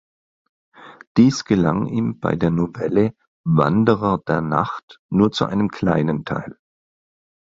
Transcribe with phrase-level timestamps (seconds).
[1.15, 3.13] Dies gelang ihm bei der Novelle
[3.45, 6.57] "Wanderer der Nacht" nur zu einem kleinen Teil.